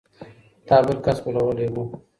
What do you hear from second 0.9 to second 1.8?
کس غولولی و.